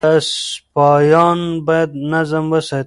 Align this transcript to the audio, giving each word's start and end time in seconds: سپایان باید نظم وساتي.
سپایان 0.21 1.65
باید 1.65 1.89
نظم 2.11 2.51
وساتي. 2.51 2.79